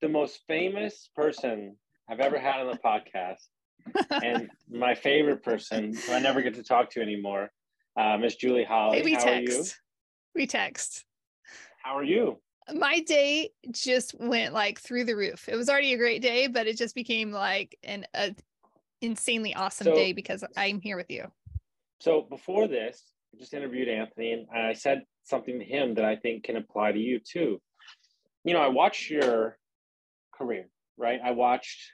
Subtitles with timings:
[0.00, 1.76] the most famous person
[2.08, 3.46] I've ever had on the podcast,
[4.22, 7.50] and my favorite person who I never get to talk to anymore,
[7.96, 8.98] uh, Miss Julie Holly.
[8.98, 9.58] Hey, we How text.
[9.58, 9.64] are you?
[10.34, 11.04] We text.
[11.82, 12.38] How are you?
[12.74, 15.48] My day just went like through the roof.
[15.48, 18.34] It was already a great day, but it just became like an a
[19.00, 21.30] insanely awesome So- day because I'm here with you.
[22.00, 26.14] So before this, I just interviewed Anthony, and I said something to him that I
[26.16, 27.60] think can apply to you too.
[28.44, 29.58] You know, I watched your
[30.38, 31.20] career, right?
[31.22, 31.92] I watched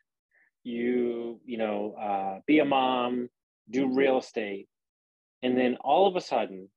[0.63, 3.29] you, you know, uh, be a mom,
[3.71, 4.69] do real estate,
[5.43, 6.69] and then all of a sudden,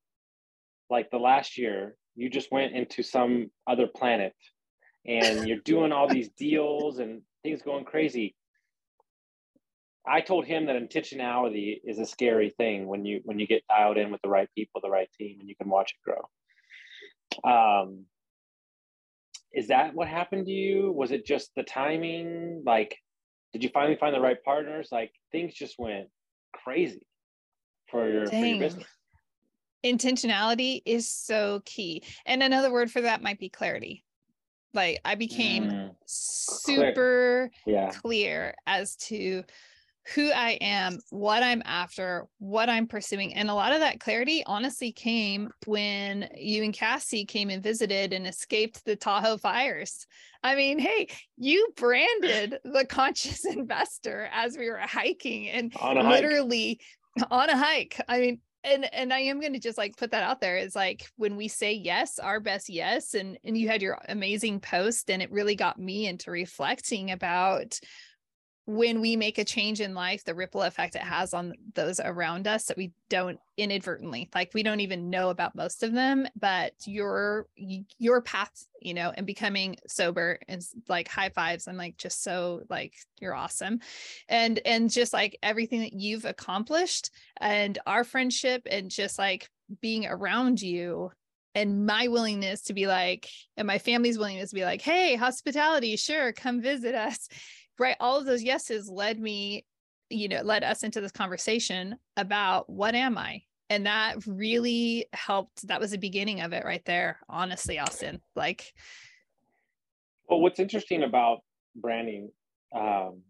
[0.90, 4.34] like the last year, you just went into some other planet,
[5.06, 8.36] and you're doing all these deals and things going crazy.
[10.06, 13.98] I told him that intentionality is a scary thing when you when you get dialed
[13.98, 16.24] in with the right people, the right team, and you can watch it grow.
[17.44, 18.06] Um,
[19.54, 20.92] is that what happened to you?
[20.92, 22.64] Was it just the timing?
[22.66, 22.98] Like,
[23.54, 24.90] did you finally find the right partners?
[24.92, 26.08] Like, things just went
[26.54, 27.06] crazy
[27.90, 28.86] for your for your business.
[29.86, 32.04] Intentionality is so key.
[32.26, 34.04] And another word for that might be clarity.
[34.74, 37.90] Like I became Mm, super yeah.
[37.90, 39.44] clear as to
[40.16, 43.34] who I am, what I'm after, what I'm pursuing.
[43.34, 48.14] And a lot of that clarity honestly came when you and Cassie came and visited
[48.14, 50.08] and escaped the Tahoe fires.
[50.44, 56.04] I mean, hey, you branded the conscious investor as we were hiking and On a
[56.04, 56.22] hike.
[56.22, 56.80] literally
[57.30, 58.00] on a hike.
[58.08, 60.76] I mean, and and I am going to just like put that out there is
[60.76, 65.10] like when we say yes, our best yes and and you had your amazing post
[65.10, 67.80] and it really got me into reflecting about
[68.68, 72.48] when we make a change in life the ripple effect it has on those around
[72.48, 76.74] us that we don't inadvertently like we don't even know about most of them but
[76.86, 77.48] your
[77.98, 82.62] your path you know and becoming sober and like high fives i'm like just so
[82.70, 83.80] like you're awesome.
[84.30, 89.50] And and just like everything that you've accomplished and our friendship and just like
[89.82, 91.12] being around you
[91.56, 95.96] and my willingness to be like and my family's willingness to be like hey hospitality
[95.96, 97.28] sure come visit us
[97.80, 97.98] right.
[98.00, 99.66] All of those yeses led me
[100.10, 103.42] you know led us into this conversation about what am i?
[103.70, 105.68] And that really helped.
[105.68, 108.22] That was the beginning of it right there honestly austin.
[108.36, 108.74] Like
[110.30, 111.40] Well, what's interesting about
[111.76, 112.30] branding
[112.76, 113.22] um,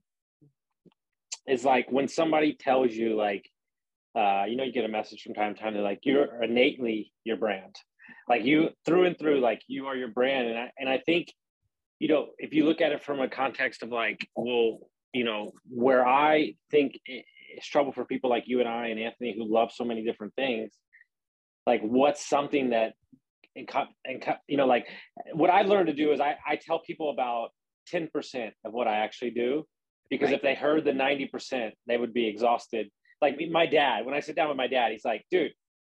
[1.48, 3.50] is like when somebody tells you, like,
[4.16, 7.12] uh, you know, you get a message from time to time, they're like, you're innately
[7.24, 7.76] your brand,
[8.28, 10.48] like you through and through, like you are your brand.
[10.48, 11.34] And I, and I think,
[12.00, 14.80] you know, if you look at it from a context of like, well,
[15.14, 19.36] you know, where I think it's trouble for people like you and I and Anthony
[19.36, 20.74] who love so many different things,
[21.66, 22.94] like what's something that
[23.56, 23.70] and,
[24.06, 24.88] and you know like
[25.34, 27.50] what I've learned to do is i, I tell people about
[27.94, 29.66] 10% of what i actually do
[30.10, 30.36] because Right.
[30.36, 32.90] if they heard the 90% they would be exhausted
[33.22, 35.52] like my dad when i sit down with my dad he's like dude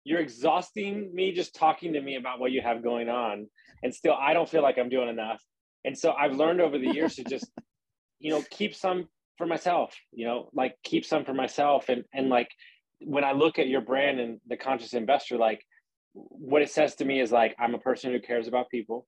[0.04, 3.46] you're exhausting me just talking to me about what you have going on
[3.82, 5.42] and still i don't feel like i'm doing enough
[5.88, 7.50] and so i've learned over the years to just
[8.20, 11.88] you know keep some for myself you know like keep some for myself.
[11.88, 12.50] And and like
[13.00, 15.64] when i look at your brand and the conscious investor like
[16.12, 19.06] what it says to me is like i'm a person who cares about people.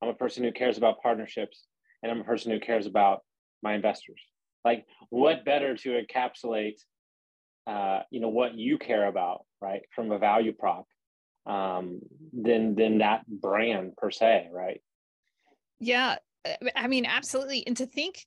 [0.00, 1.66] I'm a person who cares about partnerships.
[2.02, 3.20] And i'm a person who cares about
[3.62, 4.20] my investors.
[4.64, 6.78] Like what better to encapsulate
[7.66, 10.86] uh, you know what you care about right from a value prop
[11.46, 12.00] um,
[12.32, 14.80] than than that brand per se right?
[15.78, 16.16] Yeah,
[16.76, 17.66] I mean, absolutely.
[17.66, 18.26] And to think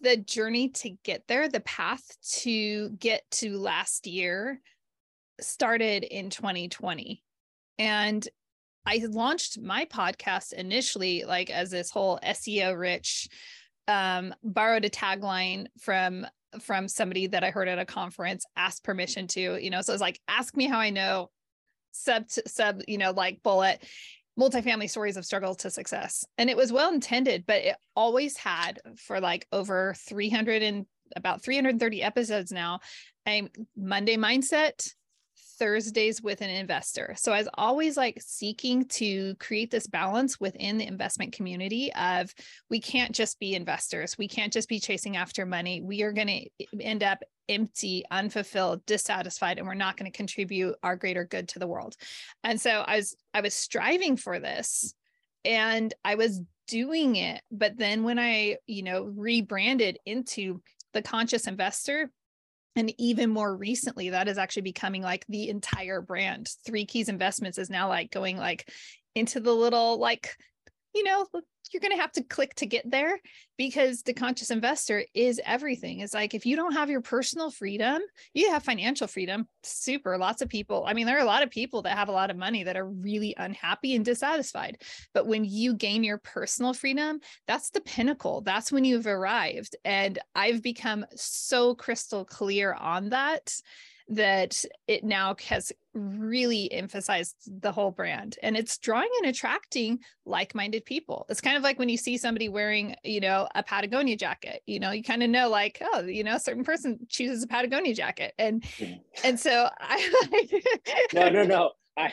[0.00, 2.02] the journey to get there, the path
[2.40, 4.60] to get to last year
[5.40, 7.22] started in 2020.
[7.78, 8.26] And
[8.84, 13.28] I launched my podcast initially like as this whole SEO rich
[13.86, 16.26] um borrowed a tagline from
[16.60, 20.00] from somebody that I heard at a conference asked permission to, you know, so it's
[20.00, 21.30] like ask me how I know
[21.92, 23.82] sub sub, you know, like bullet
[24.38, 26.24] multifamily stories of struggle to success.
[26.38, 30.86] And it was well intended, but it always had for like over 300 and
[31.16, 32.80] about 330 episodes now,
[33.26, 34.92] a Monday mindset,
[35.58, 37.14] Thursdays with an investor.
[37.18, 42.32] So I was always like seeking to create this balance within the investment community of
[42.70, 44.16] we can't just be investors.
[44.16, 45.82] We can't just be chasing after money.
[45.82, 50.76] We are going to end up empty, unfulfilled, dissatisfied, and we're not going to contribute
[50.82, 51.96] our greater good to the world.
[52.44, 54.94] And so I was I was striving for this
[55.44, 57.40] and I was doing it.
[57.50, 60.60] But then when I, you know, rebranded into
[60.92, 62.10] the conscious investor,
[62.76, 66.48] and even more recently, that is actually becoming like the entire brand.
[66.64, 68.70] Three Keys Investments is now like going like
[69.16, 70.36] into the little like,
[70.94, 71.26] you know,
[71.72, 73.20] you're going to have to click to get there
[73.56, 76.00] because the conscious investor is everything.
[76.00, 78.00] It's like if you don't have your personal freedom,
[78.32, 79.46] you have financial freedom.
[79.62, 80.16] Super.
[80.16, 82.30] Lots of people, I mean, there are a lot of people that have a lot
[82.30, 84.80] of money that are really unhappy and dissatisfied.
[85.12, 88.40] But when you gain your personal freedom, that's the pinnacle.
[88.40, 89.76] That's when you've arrived.
[89.84, 93.52] And I've become so crystal clear on that
[94.08, 98.36] that it now has really emphasized the whole brand.
[98.42, 101.26] And it's drawing and attracting like-minded people.
[101.28, 104.80] It's kind of like when you see somebody wearing you know a patagonia jacket you
[104.80, 107.94] know you kind of know like oh you know a certain person chooses a patagonia
[107.94, 108.34] jacket.
[108.38, 108.64] And
[109.24, 110.50] and so i
[111.14, 111.72] no no no.
[111.98, 112.12] I,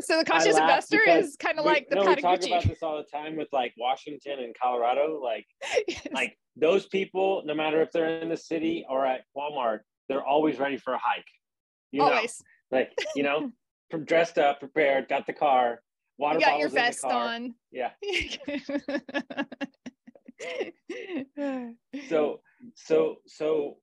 [0.00, 2.96] so the conscious investor is kind of like the no, we talk about this all
[2.96, 5.20] the time with like Washington and Colorado.
[5.22, 5.46] Like,
[5.86, 6.08] yes.
[6.12, 10.58] like those people, no matter if they're in the city or at Walmart, they're always
[10.58, 11.24] ready for a hike.
[11.90, 12.42] You always.
[12.70, 12.78] Know?
[12.78, 13.50] Like, you know,
[13.90, 15.82] from dressed up, prepared, got the car,
[16.18, 17.54] water you got your vest on.
[17.70, 17.90] Yeah.
[22.08, 22.40] so
[22.74, 23.76] so so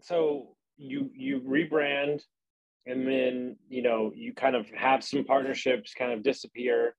[0.00, 2.22] so you you rebrand
[2.86, 6.94] and then you know you kind of have some partnerships kind of disappear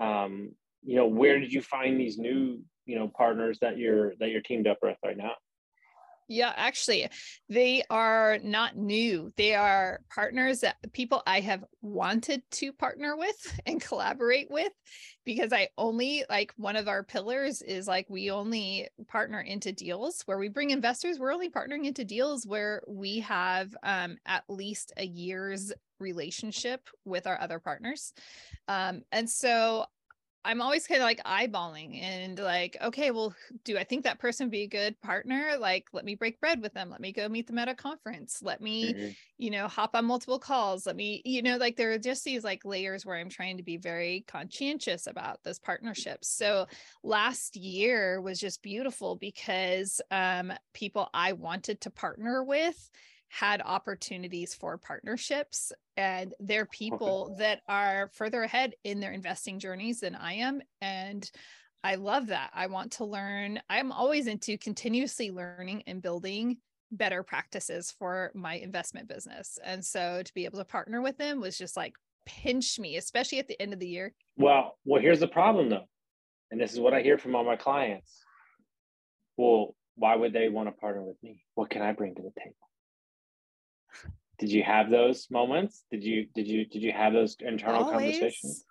[0.00, 0.50] um
[0.82, 4.42] you know where did you find these new you know partners that you're that you're
[4.42, 5.32] teamed up with right now
[6.28, 7.08] yeah, actually,
[7.48, 9.32] they are not new.
[9.36, 14.72] They are partners that people I have wanted to partner with and collaborate with
[15.24, 20.22] because I only like one of our pillars is like we only partner into deals
[20.26, 21.18] where we bring investors.
[21.18, 27.26] We're only partnering into deals where we have um, at least a year's relationship with
[27.26, 28.12] our other partners.
[28.68, 29.84] Um, and so
[30.44, 34.50] I'm always kind of like eyeballing and like, okay, well, do I think that person
[34.50, 35.56] be a good partner?
[35.58, 36.90] Like, let me break bread with them.
[36.90, 38.40] Let me go meet them at a conference.
[38.42, 39.08] Let me, mm-hmm.
[39.38, 40.86] you know, hop on multiple calls.
[40.86, 43.62] Let me, you know, like there are just these like layers where I'm trying to
[43.62, 46.28] be very conscientious about those partnerships.
[46.28, 46.66] So
[47.02, 52.90] last year was just beautiful because um, people I wanted to partner with
[53.34, 57.38] had opportunities for partnerships and they're people okay.
[57.38, 61.28] that are further ahead in their investing journeys than I am and
[61.82, 62.50] I love that.
[62.54, 63.60] I want to learn.
[63.68, 66.58] I'm always into continuously learning and building
[66.92, 69.58] better practices for my investment business.
[69.62, 71.94] And so to be able to partner with them was just like
[72.24, 74.14] pinch me, especially at the end of the year.
[74.36, 75.88] Well, well, here's the problem though.
[76.52, 78.22] And this is what I hear from all my clients.
[79.36, 81.44] Well, why would they want to partner with me?
[81.56, 82.54] What can I bring to the table?
[84.38, 85.84] Did you have those moments?
[85.90, 88.64] Did you did you did you have those internal always, conversations?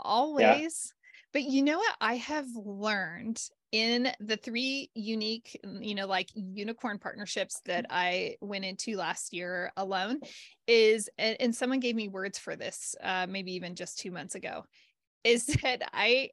[0.00, 0.92] Always.
[0.92, 1.10] Yeah.
[1.32, 3.40] but you know what i have learned
[3.72, 9.70] in the three unique you know like unicorn partnerships that i went into last year
[9.76, 10.20] alone
[10.66, 14.36] is and, and someone gave me words for this uh, maybe even just two months
[14.36, 14.64] ago
[15.24, 16.30] is that i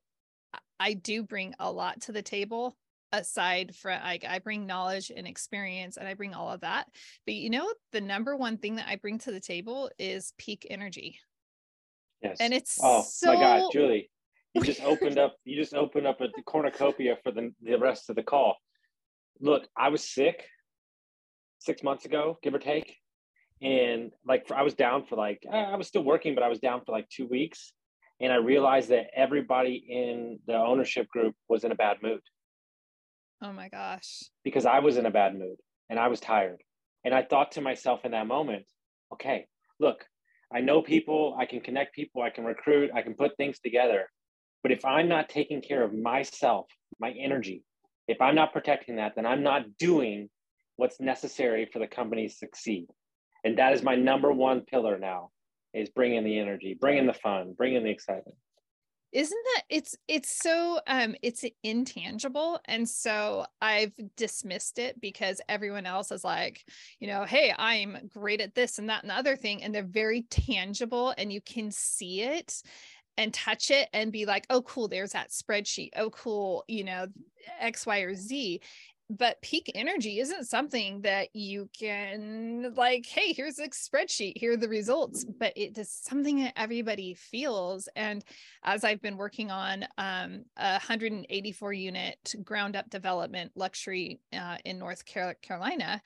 [0.79, 2.77] i do bring a lot to the table
[3.21, 6.87] aside from like I bring knowledge and experience and I bring all of that.
[7.25, 10.65] But you know, the number one thing that I bring to the table is peak
[10.69, 11.19] energy.
[12.21, 12.37] Yes.
[12.39, 13.33] And it's oh so...
[13.33, 14.09] my God, Julie,
[14.55, 18.15] you just opened up, you just opened up a cornucopia for the, the rest of
[18.15, 18.55] the call.
[19.41, 20.45] Look, I was sick
[21.59, 22.95] six months ago, give or take.
[23.61, 26.59] And like, I was down for like, eh, I was still working, but I was
[26.59, 27.73] down for like two weeks.
[28.21, 32.21] And I realized that everybody in the ownership group was in a bad mood.
[33.41, 34.23] Oh my gosh.
[34.43, 35.57] Because I was in a bad mood
[35.89, 36.61] and I was tired.
[37.03, 38.65] And I thought to myself in that moment,
[39.13, 39.45] okay,
[39.79, 40.05] look,
[40.53, 44.09] I know people, I can connect people, I can recruit, I can put things together.
[44.63, 46.65] But if I'm not taking care of myself,
[46.99, 47.63] my energy,
[48.07, 50.29] if I'm not protecting that, then I'm not doing
[50.77, 52.87] what's necessary for the company to succeed.
[53.43, 55.29] And that is my number one pillar now
[55.73, 58.37] is bringing the energy, bringing the fun, bringing the excitement
[59.15, 65.85] isn't that it's it's so um it's intangible and so i've dismissed it because everyone
[65.85, 66.65] else is like
[66.99, 69.83] you know hey i'm great at this and that and the other thing and they're
[69.83, 72.61] very tangible and you can see it
[73.17, 75.91] and touch it and be like oh cool there's that spreadsheet.
[75.95, 77.07] Oh cool you know
[77.61, 78.59] x y or z
[79.09, 84.57] but peak energy isn't something that you can like hey here's a spreadsheet here are
[84.57, 88.23] the results but it is something that everybody feels and
[88.63, 94.79] as i've been working on um, a 184 unit ground up development luxury uh, in
[94.79, 96.01] north carolina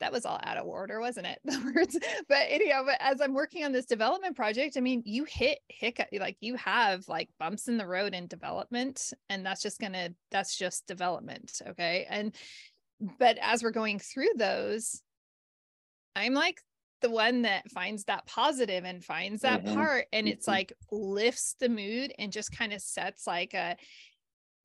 [0.00, 1.38] that was all out of order, wasn't it?
[1.44, 1.98] The words.
[2.28, 6.08] But anyhow, but as I'm working on this development project, I mean, you hit hiccup,
[6.12, 10.56] like you have like bumps in the road in development, and that's just gonna, that's
[10.56, 11.60] just development.
[11.68, 12.06] Okay.
[12.08, 12.34] And
[13.18, 15.00] but as we're going through those,
[16.14, 16.60] I'm like
[17.00, 19.74] the one that finds that positive and finds that mm-hmm.
[19.74, 20.56] part and it's mm-hmm.
[20.56, 23.76] like lifts the mood and just kind of sets like a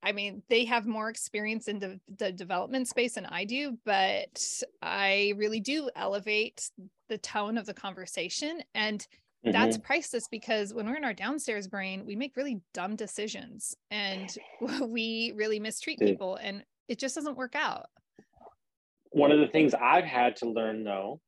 [0.02, 4.42] I mean, they have more experience in the, the development space than I do, but
[4.82, 6.70] I really do elevate
[7.08, 8.62] the tone of the conversation.
[8.74, 9.52] And mm-hmm.
[9.52, 14.36] that's priceless because when we're in our downstairs brain, we make really dumb decisions and
[14.82, 17.86] we really mistreat people and it just doesn't work out.
[19.10, 21.20] One of the things I've had to learn though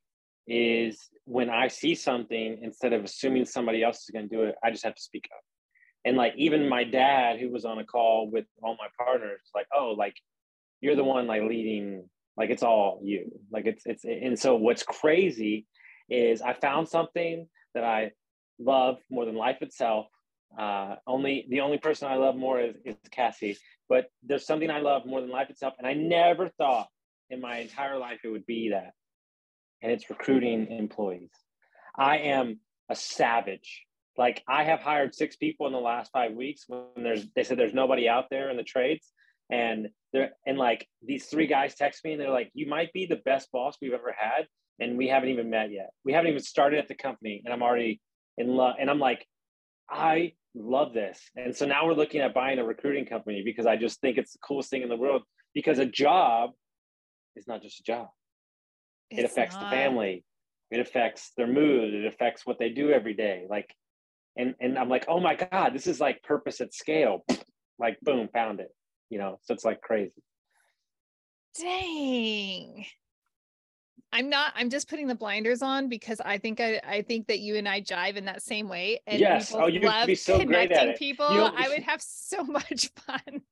[0.47, 4.55] is when I see something, instead of assuming somebody else is going to do it,
[4.63, 5.43] I just have to speak up
[6.09, 9.67] and like even my dad who was on a call with all my partners like
[9.75, 10.15] oh like
[10.81, 13.33] you're the one like leading like it's all you.
[13.51, 15.67] Like it's it's and so what's crazy
[16.09, 18.13] is i found something that i
[18.59, 20.07] love more than life itself.
[20.59, 23.59] Uh only the only person i love more is, is cassie.
[23.89, 26.89] But there's something i love more than life itself and i never thought
[27.29, 28.93] in my entire life it would be that.
[29.83, 31.31] And it's recruiting employees.
[31.97, 33.85] I am a savage
[34.19, 37.57] like I have hired six people in the last five weeks when there's they said
[37.57, 39.13] there's nobody out there in the trades.
[39.51, 43.07] And they're and like these three guys text me and they're like, You might be
[43.07, 44.47] the best boss we've ever had.
[44.81, 45.91] And we haven't even met yet.
[46.05, 47.43] We haven't even started at the company.
[47.45, 48.01] And I'm already
[48.37, 48.75] in love.
[48.79, 49.25] And I'm like,
[49.89, 51.21] I love this.
[51.37, 54.33] And so now we're looking at buying a recruiting company because I just think it's
[54.33, 55.23] the coolest thing in the world.
[55.55, 56.51] Because a job
[57.37, 58.09] is not just a job.
[59.11, 59.71] It's it affects not.
[59.71, 60.25] the family.
[60.71, 61.95] It affects their mood.
[61.95, 63.47] It affects what they do every day.
[63.49, 63.75] Like
[64.39, 67.25] and and i'm like oh my god this is like purpose at scale.
[67.81, 68.75] Like boom found it
[69.09, 70.21] you know so it's like crazy.
[71.57, 72.85] Dang.
[74.13, 77.39] I'm not i'm just putting the blinders on because i think i i think that
[77.39, 79.55] you and i jive in that same way and yes.
[79.55, 81.33] Oh you love be so connecting people.
[81.33, 83.43] You i would have so much fun.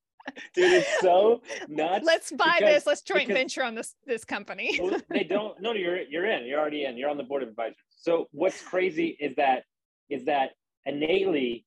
[0.54, 2.86] Dude it's so nuts let's buy because, this.
[2.86, 4.78] Let's joint venture on this this company.
[4.82, 6.46] Well, they don't no you're you're in.
[6.46, 6.96] You're already in.
[6.96, 7.76] You're on the board of advisors.
[7.96, 9.62] So what's crazy is that
[10.10, 10.50] is that
[10.86, 11.66] innately,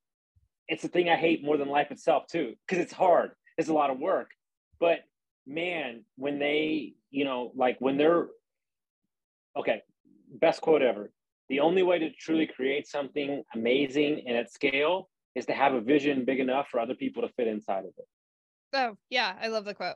[0.67, 3.31] it's the thing I hate more than life itself too, because it's hard.
[3.57, 4.31] It's a lot of work.
[4.79, 4.99] But
[5.45, 8.27] man, when they, you know, like when they're
[9.57, 9.81] okay,
[10.39, 11.11] best quote ever.
[11.49, 15.81] The only way to truly create something amazing and at scale is to have a
[15.81, 18.07] vision big enough for other people to fit inside of it.
[18.73, 19.95] Oh, yeah, I love the quote.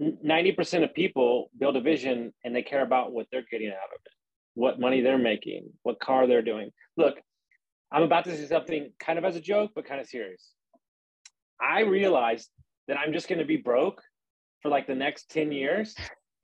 [0.00, 4.00] 90% of people build a vision and they care about what they're getting out of
[4.04, 4.12] it,
[4.54, 6.70] what money they're making, what car they're doing.
[6.96, 7.16] Look,
[7.90, 10.52] I'm about to say something kind of as a joke, but kind of serious.
[11.60, 12.48] I realized
[12.86, 14.02] that I'm just going to be broke
[14.62, 15.94] for like the next 10 years.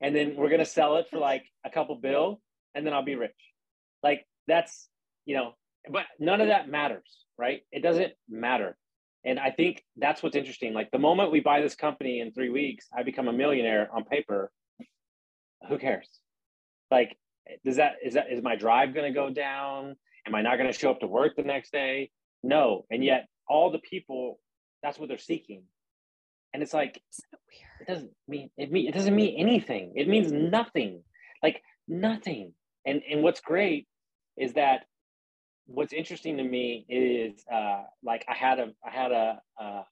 [0.01, 2.41] And then we're going to sell it for like a couple bill
[2.73, 3.31] and then I'll be rich.
[4.03, 4.89] Like that's,
[5.25, 5.53] you know,
[5.89, 7.61] but none of that matters, right?
[7.71, 8.77] It doesn't matter.
[9.23, 10.73] And I think that's what's interesting.
[10.73, 14.03] Like the moment we buy this company in three weeks, I become a millionaire on
[14.03, 14.51] paper.
[15.67, 16.07] Who cares?
[16.91, 17.17] Like,
[17.65, 19.95] does that, is that, is my drive going to go down?
[20.27, 22.11] Am I not going to show up to work the next day?
[22.43, 22.85] No.
[22.89, 24.39] And yet, all the people,
[24.81, 25.63] that's what they're seeking.
[26.53, 27.01] And it's like,
[27.81, 29.93] it doesn't mean it mean it doesn't mean anything.
[29.95, 31.03] It means nothing.
[31.43, 32.53] Like nothing.
[32.85, 33.87] And and what's great
[34.37, 34.85] is that
[35.67, 39.83] what's interesting to me is uh like I had a I had a uh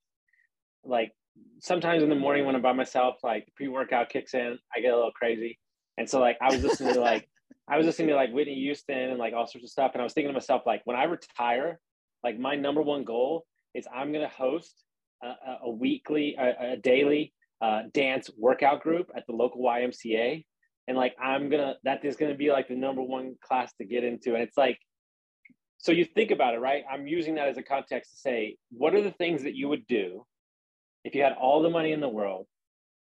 [0.84, 1.12] like
[1.60, 4.96] sometimes in the morning when I'm by myself, like pre-workout kicks in, I get a
[4.96, 5.60] little crazy.
[5.98, 7.28] And so like I was listening to like
[7.68, 9.92] I was listening to like Whitney Houston and like all sorts of stuff.
[9.94, 11.80] And I was thinking to myself, like, when I retire,
[12.24, 14.74] like my number one goal is I'm going to host
[15.24, 15.34] a,
[15.64, 20.46] a weekly, a, a daily uh, dance workout group at the local YMCA.
[20.88, 23.74] And like, I'm going to, that is going to be like the number one class
[23.80, 24.34] to get into.
[24.34, 24.78] And it's like,
[25.78, 26.84] so you think about it, right?
[26.90, 29.88] I'm using that as a context to say, what are the things that you would
[29.88, 30.26] do
[31.04, 32.48] if you had all the money in the world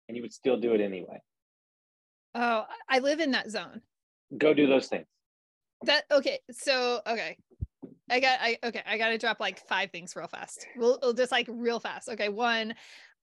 [0.07, 1.21] and you would still do it anyway?
[2.35, 3.81] Oh, I live in that zone
[4.37, 5.07] go do those things.
[5.83, 6.41] That okay.
[6.51, 7.37] So okay.
[8.11, 10.67] I got I okay, I gotta drop like five things real fast.
[10.77, 12.09] We'll, we'll just like real fast.
[12.09, 12.75] Okay, one,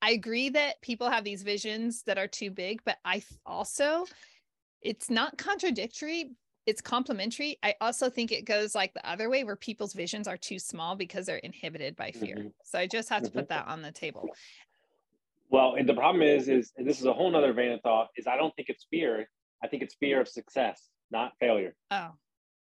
[0.02, 4.06] I agree that people have these visions that are too big, but I also
[4.82, 6.32] it's not contradictory,
[6.68, 7.58] it's complementary.
[7.64, 10.96] I also think it goes like the other way where people's visions are too small
[10.96, 12.36] because they're inhibited by fear.
[12.36, 12.48] Mm-hmm.
[12.64, 13.40] So I just have to mm-hmm.
[13.40, 14.30] put that on the table.
[15.50, 18.10] Well, and the problem is, is this is a whole nother vein of thought.
[18.18, 19.28] Is I don't think it's fear.
[19.64, 21.76] I think it's fear of success, not failure.
[21.92, 22.12] Oh,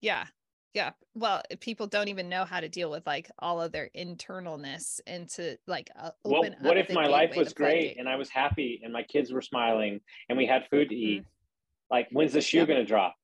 [0.00, 0.26] yeah,
[0.74, 0.90] yeah.
[1.14, 5.28] Well, people don't even know how to deal with like all of their internalness and
[5.30, 8.92] to like uh, well, what if my life was great and I was happy and
[8.92, 11.20] my kids were smiling and we had food to mm-hmm.
[11.20, 11.24] eat?
[11.90, 12.64] Like, when's the shoe yeah.
[12.64, 13.14] going to drop?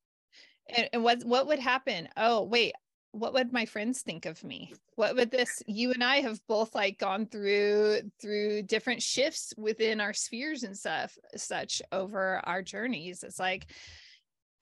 [0.75, 2.09] And, and what what would happen?
[2.17, 2.75] Oh, wait,
[3.13, 6.75] what would my friends think of me what would this you and i have both
[6.75, 13.23] like gone through through different shifts within our spheres and stuff such over our journeys
[13.23, 13.67] it's like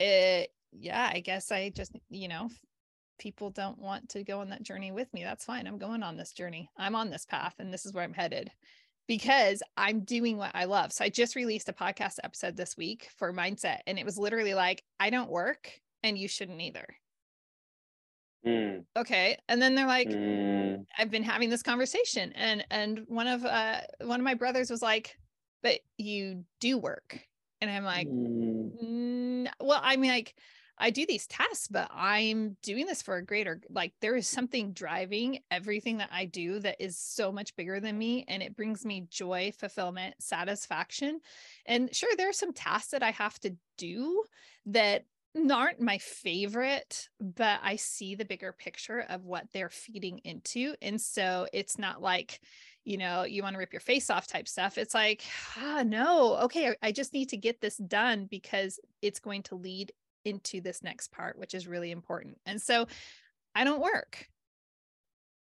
[0.00, 2.48] it yeah i guess i just you know
[3.18, 6.16] people don't want to go on that journey with me that's fine i'm going on
[6.16, 8.50] this journey i'm on this path and this is where i'm headed
[9.08, 13.08] because i'm doing what i love so i just released a podcast episode this week
[13.16, 15.72] for mindset and it was literally like i don't work
[16.02, 16.86] and you shouldn't either
[18.46, 18.84] Mm.
[18.96, 19.36] Okay.
[19.48, 20.84] And then they're like, mm.
[20.96, 22.32] I've been having this conversation.
[22.34, 25.16] And and one of uh one of my brothers was like,
[25.62, 27.20] but you do work.
[27.60, 29.48] And I'm like, mm.
[29.60, 30.34] well, I mean, like,
[30.78, 34.72] I do these tasks, but I'm doing this for a greater, like, there is something
[34.72, 38.26] driving everything that I do that is so much bigger than me.
[38.28, 41.20] And it brings me joy, fulfillment, satisfaction.
[41.64, 44.22] And sure, there are some tasks that I have to do
[44.66, 45.06] that
[45.50, 50.74] aren't my favorite, but I see the bigger picture of what they're feeding into.
[50.82, 52.40] And so it's not like,
[52.86, 54.78] you know, you want to rip your face off type stuff.
[54.78, 55.24] It's like,
[55.58, 59.92] ah, no, okay, I just need to get this done because it's going to lead
[60.24, 62.38] into this next part, which is really important.
[62.46, 62.86] And so
[63.56, 64.28] I don't work.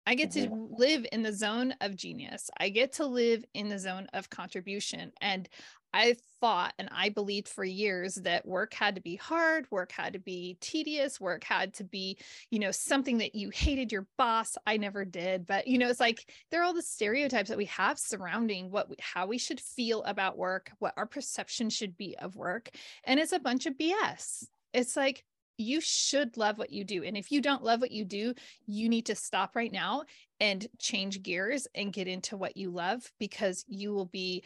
[0.07, 2.49] I get to live in the zone of genius.
[2.59, 5.11] I get to live in the zone of contribution.
[5.21, 5.47] And
[5.95, 10.11] I thought and I believed for years that work had to be hard, work had
[10.11, 12.17] to be tedious, work had to be,
[12.51, 14.57] you know, something that you hated your boss.
[14.67, 17.65] I never did, but you know, it's like there are all the stereotypes that we
[17.65, 22.17] have surrounding what we, how we should feel about work, what our perception should be
[22.17, 22.71] of work,
[23.05, 24.47] and it's a bunch of BS.
[24.73, 25.23] It's like
[25.57, 27.03] you should love what you do.
[27.03, 28.33] And if you don't love what you do,
[28.65, 30.03] you need to stop right now
[30.39, 34.43] and change gears and get into what you love because you will be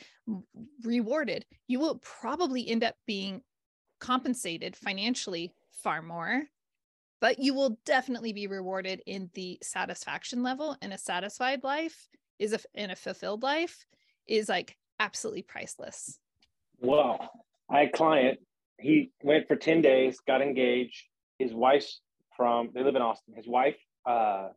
[0.83, 1.45] rewarded.
[1.67, 3.41] You will probably end up being
[3.99, 6.43] compensated financially far more,
[7.21, 10.77] but you will definitely be rewarded in the satisfaction level.
[10.81, 13.85] And a satisfied life is a, in a fulfilled life
[14.27, 16.19] is like absolutely priceless.
[16.79, 17.29] Well,
[17.69, 18.39] I client
[18.79, 21.05] he went for 10 days, got engaged.
[21.37, 22.01] His wife's
[22.35, 23.33] from, they live in Austin.
[23.35, 24.49] His wife, uh,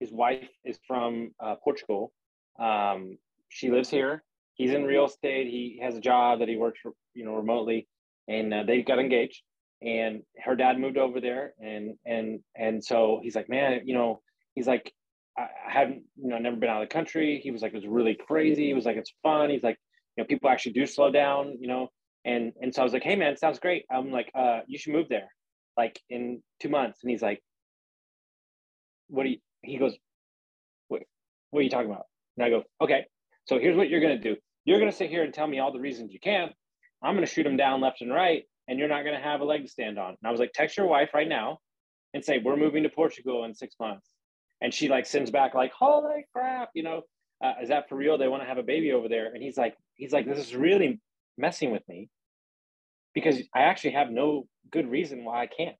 [0.00, 2.12] his wife is from uh, Portugal.
[2.58, 4.22] Um, she lives here.
[4.54, 5.48] He's in real estate.
[5.48, 7.88] He has a job that he works, for, you know, remotely,
[8.28, 9.42] and uh, they got engaged.
[9.82, 14.22] And her dad moved over there, and and and so he's like, man, you know,
[14.54, 14.92] he's like,
[15.36, 17.40] I haven't, you know, never been out of the country.
[17.42, 18.66] He was like, it was really crazy.
[18.66, 19.50] He was like, it's fun.
[19.50, 19.78] He's like,
[20.16, 21.88] you know, people actually do slow down, you know.
[22.24, 23.84] And and so I was like, hey man, sounds great.
[23.90, 25.28] I'm like, uh, you should move there,
[25.76, 27.00] like in two months.
[27.02, 27.42] And he's like,
[29.08, 29.38] what do you?
[29.62, 29.94] He goes,
[30.88, 31.02] what?
[31.50, 32.06] What are you talking about?
[32.36, 33.04] And I go, okay.
[33.46, 34.36] So here's what you're gonna do.
[34.64, 36.52] You're gonna sit here and tell me all the reasons you can't.
[37.02, 39.62] I'm gonna shoot them down left and right, and you're not gonna have a leg
[39.62, 40.10] to stand on.
[40.10, 41.58] And I was like, text your wife right now,
[42.14, 44.08] and say we're moving to Portugal in six months.
[44.62, 47.02] And she like sends back like, holy crap, you know,
[47.44, 48.16] uh, is that for real?
[48.16, 49.26] They want to have a baby over there.
[49.34, 51.00] And he's like, he's like, this is really
[51.36, 52.08] messing with me
[53.14, 55.76] because I actually have no good reason why I can't.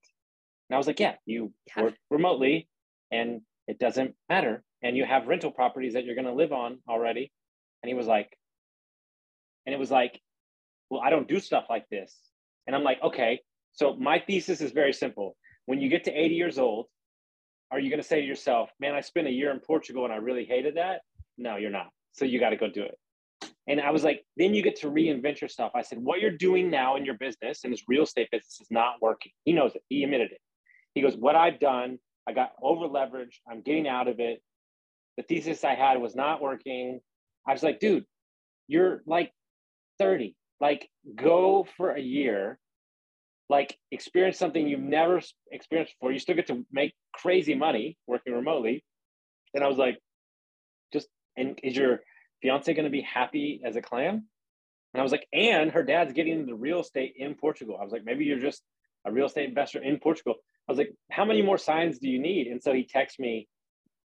[0.68, 1.84] And I was like, yeah, you yeah.
[1.84, 2.68] work remotely
[3.10, 4.62] and it doesn't matter.
[4.82, 7.32] And you have rental properties that you're going to live on already.
[7.82, 8.30] And he was like,
[9.66, 10.20] and it was like,
[10.90, 12.14] well, I don't do stuff like this.
[12.66, 13.40] And I'm like, okay.
[13.72, 15.36] So my thesis is very simple.
[15.66, 16.86] When you get to 80 years old,
[17.70, 20.12] are you going to say to yourself, man, I spent a year in Portugal and
[20.12, 21.00] I really hated that?
[21.36, 21.88] No, you're not.
[22.12, 22.96] So you got to go do it.
[23.66, 25.72] And I was like, then you get to reinvent yourself.
[25.74, 28.70] I said, what you're doing now in your business and this real estate business is
[28.70, 29.32] not working.
[29.44, 29.82] He knows it.
[29.88, 30.40] He admitted it.
[30.94, 31.98] He goes, what I've done,
[32.28, 33.38] I got over leveraged.
[33.50, 34.42] I'm getting out of it.
[35.16, 37.00] The thesis I had was not working.
[37.48, 38.04] I was like, dude,
[38.68, 39.32] you're like
[39.98, 40.36] 30.
[40.60, 42.58] Like, go for a year,
[43.48, 46.12] like, experience something you've never experienced before.
[46.12, 48.84] You still get to make crazy money working remotely.
[49.52, 49.98] And I was like,
[50.92, 52.00] just, and is your
[52.42, 54.26] fiance going to be happy as a clam?
[54.94, 57.76] And I was like, and her dad's getting into real estate in Portugal.
[57.80, 58.62] I was like, maybe you're just
[59.04, 60.34] a real estate investor in Portugal.
[60.68, 62.46] I was like, how many more signs do you need?
[62.46, 63.48] And so he texted me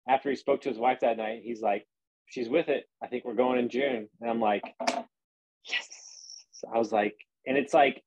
[0.09, 1.41] after he spoke to his wife that night.
[1.43, 1.87] He's like,
[2.27, 2.85] she's with it.
[3.03, 4.09] I think we're going in June.
[4.21, 4.63] And I'm like,
[5.69, 5.89] yes.
[6.53, 8.03] So I was like, and it's like,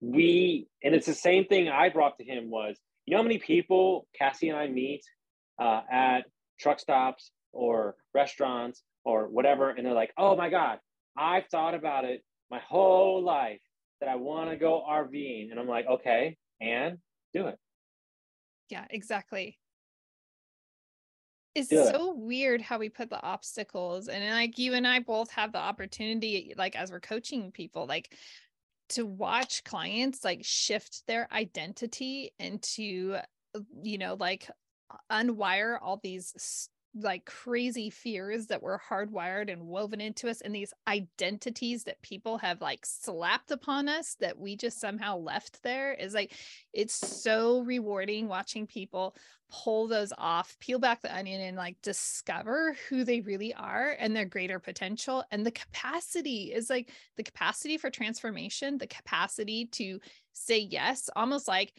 [0.00, 3.38] we, and it's the same thing I brought to him was, you know how many
[3.38, 5.02] people Cassie and I meet
[5.60, 6.20] uh, at
[6.58, 9.70] truck stops or restaurants or whatever.
[9.70, 10.78] And they're like, oh my God,
[11.16, 13.60] I've thought about it my whole life
[14.00, 15.50] that I want to go RVing.
[15.50, 16.98] And I'm like, okay, and
[17.32, 17.58] do it.
[18.68, 19.58] Yeah, exactly.
[21.54, 21.94] It's Do it.
[21.94, 25.58] so weird how we put the obstacles and like you and I both have the
[25.58, 28.16] opportunity, like as we're coaching people, like
[28.90, 33.18] to watch clients like shift their identity and to,
[33.82, 34.50] you know, like
[35.10, 40.74] unwire all these like crazy fears that were hardwired and woven into us and these
[40.86, 46.12] identities that people have like slapped upon us that we just somehow left there is
[46.12, 46.34] like
[46.74, 49.16] it's so rewarding watching people
[49.50, 54.14] pull those off peel back the onion and like discover who they really are and
[54.14, 59.98] their greater potential and the capacity is like the capacity for transformation the capacity to
[60.32, 61.72] say yes almost like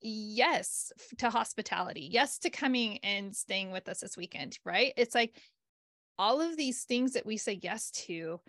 [0.00, 5.36] yes to hospitality yes to coming and staying with us this weekend right it's like
[6.18, 8.40] all of these things that we say yes to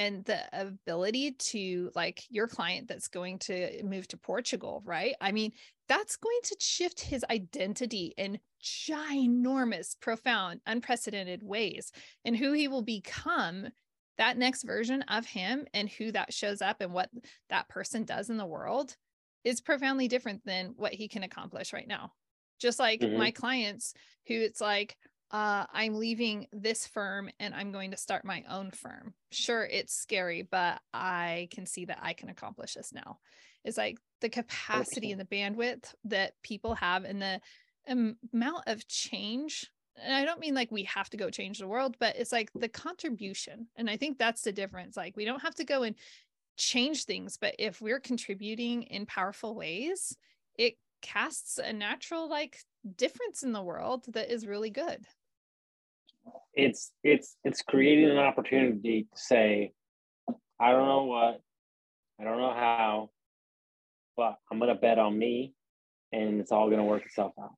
[0.00, 5.14] and the ability to like your client that's going to move to Portugal, right?
[5.20, 5.52] I mean,
[5.90, 11.92] that's going to shift his identity in ginormous, profound, unprecedented ways
[12.24, 13.68] and who he will become
[14.16, 17.10] that next version of him and who that shows up and what
[17.50, 18.96] that person does in the world
[19.44, 22.12] is profoundly different than what he can accomplish right now.
[22.58, 23.16] Just like Mhm.
[23.16, 23.94] my clients
[24.26, 24.96] who it's like,
[25.30, 29.14] uh, I'm leaving this firm and I'm going to start my own firm.
[29.30, 33.20] Sure, it's scary, but I can see that I can accomplish this now.
[33.64, 37.40] It's like the capacity and the bandwidth that people have and the
[37.86, 39.70] am- amount of change.
[39.96, 42.50] And I don't mean like we have to go change the world, but it's like
[42.54, 43.68] the contribution.
[43.76, 44.96] And I think that's the difference.
[44.96, 45.94] Like we don't have to go and
[46.60, 50.16] change things, but if we're contributing in powerful ways,
[50.56, 52.58] it casts a natural like
[52.96, 55.06] difference in the world that is really good.
[56.52, 59.72] It's it's it's creating an opportunity to say,
[60.60, 61.40] I don't know what,
[62.20, 63.10] I don't know how,
[64.16, 65.54] but I'm gonna bet on me
[66.12, 67.54] and it's all gonna work itself out.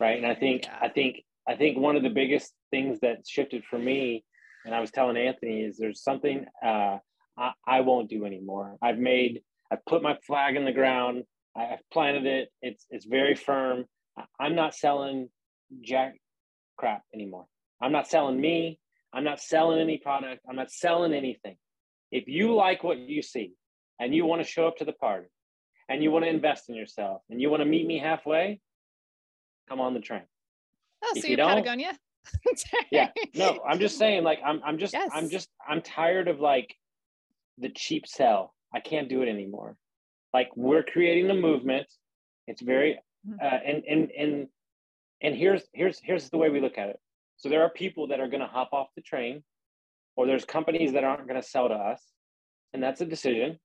[0.00, 0.16] Right.
[0.18, 0.78] And I think Yeah.
[0.80, 4.24] I think I think one of the biggest things that shifted for me,
[4.64, 6.98] and I was telling Anthony, is there's something uh
[7.36, 8.76] I, I won't do anymore.
[8.82, 11.24] I've made I've put my flag in the ground,
[11.56, 13.84] I, I've planted it, it's it's very firm.
[14.38, 15.30] I'm not selling
[15.80, 16.16] jack
[16.76, 17.46] crap anymore.
[17.80, 18.78] I'm not selling me.
[19.12, 20.42] I'm not selling any product.
[20.48, 21.56] I'm not selling anything.
[22.10, 23.52] If you like what you see
[23.98, 25.28] and you want to show up to the party
[25.88, 28.60] and you want to invest in yourself and you want to meet me halfway,
[29.68, 30.22] come on the train.
[31.04, 31.98] Oh, If so you you're Patagonia?
[32.90, 33.08] Yeah.
[33.34, 36.74] No, I'm just saying, like, I'm I'm just I'm just I'm tired of like
[37.58, 38.54] the cheap sell.
[38.74, 39.76] I can't do it anymore.
[40.32, 41.86] Like we're creating a movement.
[42.46, 43.40] It's very Mhm.
[43.40, 44.48] uh, and and and
[45.20, 46.98] and here's here's here's the way we look at it.
[47.36, 49.44] So there are people that are going to hop off the train,
[50.16, 52.02] or there's companies that aren't going to sell to us,
[52.72, 53.58] and that's a decision.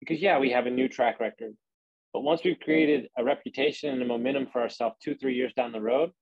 [0.00, 1.56] Because yeah, we have a new track record,
[2.12, 5.72] but once we've created a reputation and a momentum for ourselves two three years down
[5.72, 6.12] the road,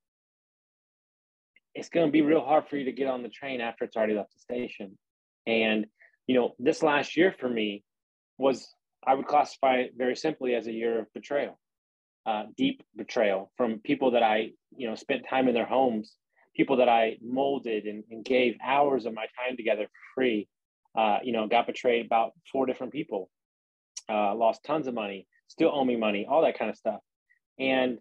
[1.75, 3.97] it's going to be real hard for you to get on the train after it's
[3.97, 4.97] already left the station.
[5.47, 5.87] And
[6.27, 7.83] you know, this last year for me
[8.39, 8.69] was
[9.07, 11.59] I would classify it very simply as a year of betrayal,
[12.27, 16.15] uh, deep betrayal from people that I you know spent time in their homes,
[16.57, 20.49] people that I molded and, and gave hours of my time together for free.
[20.97, 23.29] Uh, you know, got betrayed about four different people,
[24.09, 27.01] uh, lost tons of money, still owe me money, all that kind of stuff,
[27.59, 27.99] and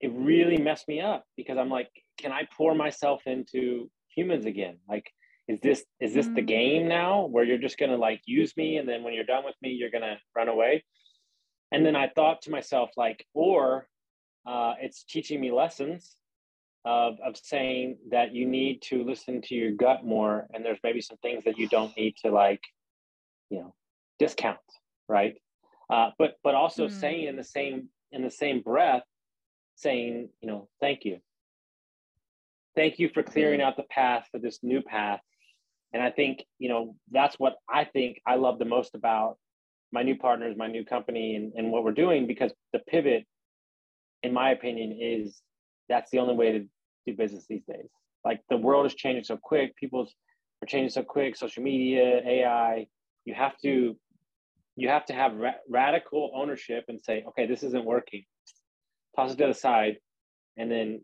[0.00, 1.88] it really messed me up because I'm like,
[2.18, 4.78] can I pour myself into humans again?
[4.88, 5.10] Like,
[5.48, 6.46] is this is this the Mm.
[6.46, 9.54] game now where you're just gonna like use me and then when you're done with
[9.62, 10.84] me, you're gonna run away?
[11.72, 13.88] And then I thought to myself, like, or
[14.46, 16.16] uh, it's teaching me lessons
[16.84, 21.00] of of saying that you need to listen to your gut more, and there's maybe
[21.00, 22.62] some things that you don't need to like,
[23.50, 23.74] you know,
[24.18, 24.58] discount,
[25.08, 25.36] right?
[25.90, 26.90] Uh, but but also Mm.
[26.90, 29.04] saying in the same in the same breath,
[29.76, 31.20] saying, you know, thank you,
[32.74, 35.20] thank you for clearing out the path for this new path.
[35.92, 39.36] And I think you know that's what I think I love the most about
[39.92, 43.24] my new partners, my new company, and, and what we're doing because the pivot,
[44.22, 45.40] in my opinion, is
[45.88, 46.66] that's the only way to
[47.06, 47.88] do business these days.
[48.24, 50.12] Like the world is changing so quick, people's
[50.62, 52.86] are changing so quick, social media, AI.
[53.24, 53.96] You have to
[54.76, 58.24] you have to have ra- radical ownership and say, okay, this isn't working.
[59.14, 59.96] Toss it to the side,
[60.56, 61.00] and then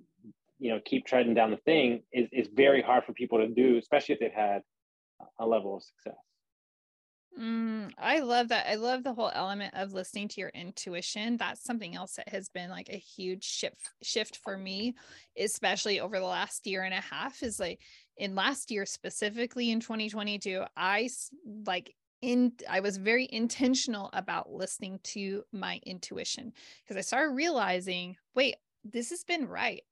[0.59, 3.79] you know keep treading down the thing is is very hard for people to do,
[3.79, 4.63] especially if they've had
[5.39, 6.19] a level of success.
[7.41, 8.69] Mm, I love that.
[8.69, 11.39] I love the whole element of listening to your intuition.
[11.39, 14.95] That's something else that has been like a huge shift shift for me,
[15.39, 17.81] especially over the last year and a half is like
[18.19, 21.09] in last year, specifically in 2022, I
[21.67, 26.53] like in I was very intentional about listening to my intuition
[26.85, 29.83] because I started realizing, wait, this has been right.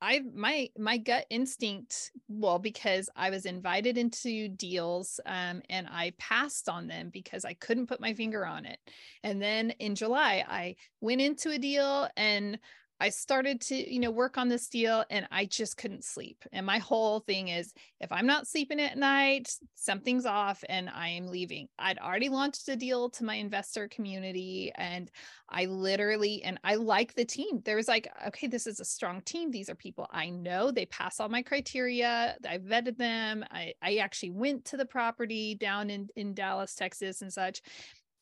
[0.00, 6.12] I my my gut instinct, well, because I was invited into deals um, and I
[6.18, 8.78] passed on them because I couldn't put my finger on it.
[9.22, 12.58] And then in July, I went into a deal and
[13.00, 16.44] I started to, you know, work on this deal and I just couldn't sleep.
[16.52, 21.08] And my whole thing is if I'm not sleeping at night, something's off and I
[21.08, 21.68] am leaving.
[21.78, 25.10] I'd already launched a deal to my investor community and
[25.48, 27.60] I literally, and I like the team.
[27.64, 29.50] There was like, okay, this is a strong team.
[29.50, 30.70] These are people I know.
[30.70, 32.36] They pass all my criteria.
[32.48, 33.44] I vetted them.
[33.50, 37.60] I, I actually went to the property down in, in Dallas, Texas and such.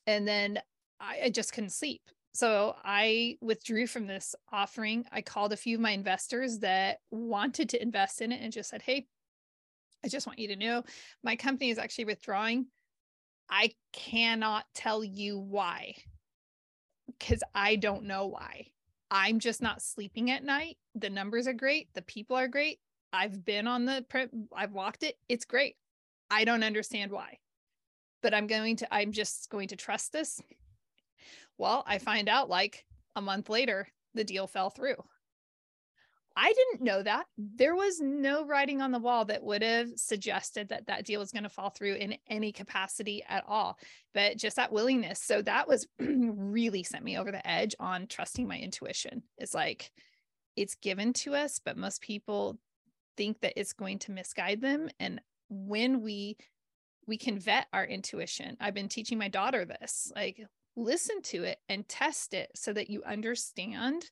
[0.06, 0.60] And then
[0.98, 2.00] I, I just couldn't sleep
[2.34, 5.04] so I withdrew from this offering.
[5.12, 8.70] I called a few of my investors that wanted to invest in it and just
[8.70, 9.06] said, Hey,
[10.04, 10.82] I just want you to know
[11.22, 12.66] my company is actually withdrawing.
[13.50, 15.94] I cannot tell you why
[17.18, 18.68] because I don't know why.
[19.10, 20.78] I'm just not sleeping at night.
[20.94, 21.88] The numbers are great.
[21.92, 22.78] The people are great.
[23.12, 25.16] I've been on the, print, I've walked it.
[25.28, 25.76] It's great.
[26.30, 27.38] I don't understand why,
[28.22, 30.40] but I'm going to, I'm just going to trust this
[31.58, 32.84] well, I find out like
[33.16, 34.96] a month later, the deal fell through.
[36.34, 37.26] I didn't know that.
[37.36, 41.30] There was no writing on the wall that would have suggested that that deal was
[41.30, 43.78] going to fall through in any capacity at all,
[44.14, 45.20] but just that willingness.
[45.20, 49.22] So that was really sent me over the edge on trusting my intuition.
[49.36, 49.90] It's like
[50.56, 52.58] it's given to us, but most people
[53.16, 54.88] think that it's going to misguide them.
[54.98, 56.38] And when we
[57.06, 58.56] we can vet our intuition.
[58.60, 60.12] I've been teaching my daughter this.
[60.14, 64.10] Like listen to it and test it so that you understand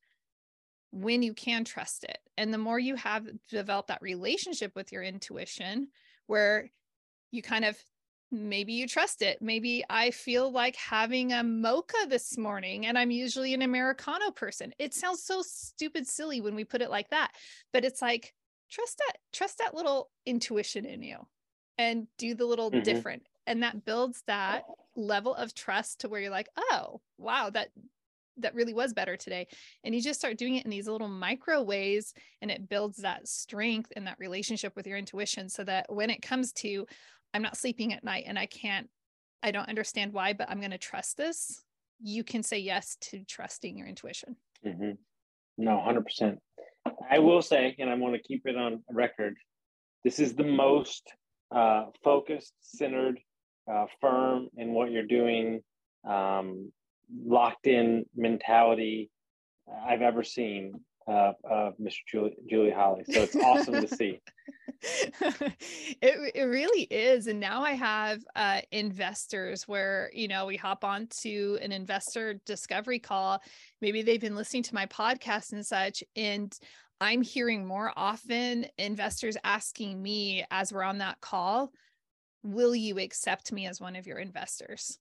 [0.92, 2.18] when you can trust it.
[2.36, 5.88] And the more you have developed that relationship with your intuition,
[6.26, 6.70] where
[7.30, 7.76] you kind of
[8.32, 9.42] maybe you trust it.
[9.42, 14.72] Maybe I feel like having a mocha this morning and I'm usually an Americano person.
[14.78, 17.32] It sounds so stupid silly when we put it like that,
[17.72, 18.32] but it's like
[18.70, 21.16] trust that trust that little intuition in you
[21.76, 22.82] and do the little mm-hmm.
[22.82, 24.62] different and that builds that
[24.96, 27.68] level of trust to where you're like oh wow that
[28.40, 29.46] that really was better today.
[29.84, 33.28] And you just start doing it in these little micro ways and it builds that
[33.28, 36.86] strength and that relationship with your intuition so that when it comes to
[37.32, 38.88] i'm not sleeping at night and i can't
[39.42, 41.62] i don't understand why but i'm going to trust this
[42.02, 44.36] you can say yes to trusting your intuition.
[44.66, 44.92] Mm-hmm.
[45.58, 46.38] no 100%
[47.08, 49.36] i will say and i want to keep it on record
[50.04, 51.12] this is the most
[51.54, 53.20] uh, focused centered
[53.70, 55.62] uh, firm in what you're doing,
[56.08, 56.70] um,
[57.24, 59.10] locked in mentality
[59.86, 61.98] I've ever seen uh, of Mr.
[62.06, 63.04] Julie, Julie Holly.
[63.10, 64.20] So it's awesome to see.
[64.82, 67.26] it, it really is.
[67.26, 72.34] And now I have uh, investors where, you know, we hop on to an investor
[72.46, 73.42] discovery call.
[73.80, 76.02] Maybe they've been listening to my podcast and such.
[76.16, 76.52] And
[77.00, 81.72] I'm hearing more often investors asking me as we're on that call,
[82.42, 84.98] will you accept me as one of your investors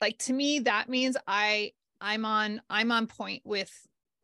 [0.00, 3.72] like to me that means i i'm on i'm on point with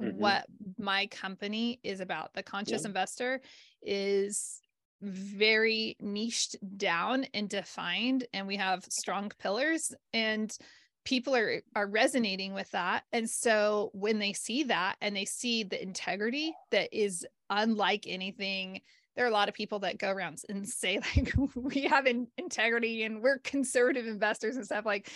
[0.01, 0.19] mm-hmm.
[0.19, 0.47] what
[0.79, 2.89] my company is about the conscious yeah.
[2.89, 3.41] investor
[3.83, 4.61] is
[5.03, 10.57] very niched down and defined and we have strong pillars and
[11.05, 15.65] people are are resonating with that and so when they see that and they see
[15.65, 18.81] the integrity that is unlike anything
[19.17, 22.29] there are a lot of people that go around and say like we have in-
[22.39, 25.11] integrity and we're conservative investors and stuff like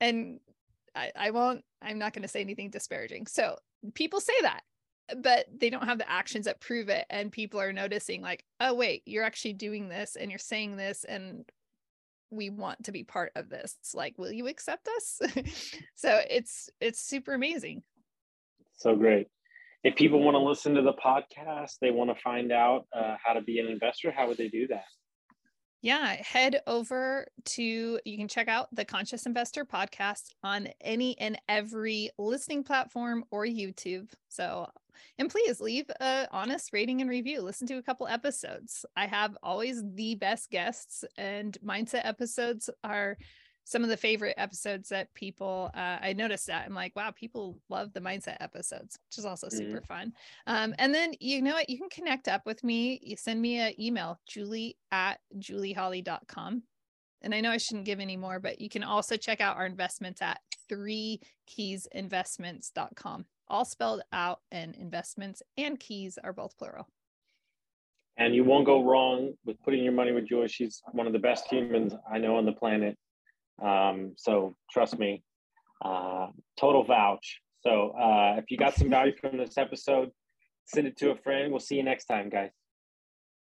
[0.00, 0.40] and
[0.94, 3.26] I, I won't i'm not going to say anything disparaging.
[3.26, 3.56] So
[3.94, 4.62] people say that
[5.18, 8.74] but they don't have the actions that prove it and people are noticing like oh
[8.74, 11.44] wait you're actually doing this and you're saying this and
[12.30, 13.76] we want to be part of this.
[13.80, 15.20] It's like will you accept us?
[15.94, 17.82] So it's it's super amazing.
[18.76, 19.28] So great
[19.84, 23.32] if people want to listen to the podcast, they want to find out uh, how
[23.32, 24.84] to be an investor, how would they do that?
[25.82, 31.36] Yeah, head over to, you can check out the Conscious Investor podcast on any and
[31.48, 34.08] every listening platform or YouTube.
[34.28, 34.68] So,
[35.18, 37.42] and please leave a honest rating and review.
[37.42, 38.86] Listen to a couple episodes.
[38.96, 43.18] I have always the best guests, and mindset episodes are
[43.64, 47.58] some of the favorite episodes that people uh, i noticed that i'm like wow people
[47.68, 49.84] love the mindset episodes which is also super mm-hmm.
[49.84, 50.12] fun
[50.46, 53.58] um, and then you know what you can connect up with me you send me
[53.58, 56.62] an email julie at julieholly.com
[57.22, 59.66] and i know i shouldn't give any more but you can also check out our
[59.66, 61.20] investments at three
[61.50, 66.88] keysinvestments.com all spelled out and investments and keys are both plural
[68.16, 70.46] and you won't go wrong with putting your money with Joy.
[70.46, 72.96] She's one of the best humans I know on the planet.
[73.64, 75.22] Um, so trust me,
[75.84, 77.40] uh, total vouch.
[77.60, 80.10] So uh, if you got some value from this episode,
[80.66, 81.50] send it to a friend.
[81.50, 82.50] We'll see you next time, guys.